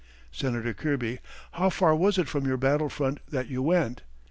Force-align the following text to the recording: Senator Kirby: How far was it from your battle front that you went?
Senator 0.31 0.73
Kirby: 0.73 1.19
How 1.51 1.69
far 1.69 1.95
was 1.95 2.17
it 2.17 2.27
from 2.27 2.47
your 2.47 2.57
battle 2.57 2.89
front 2.89 3.19
that 3.29 3.49
you 3.49 3.61
went? 3.61 4.01